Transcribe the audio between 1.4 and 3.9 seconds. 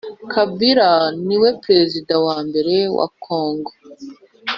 president wambere wa congo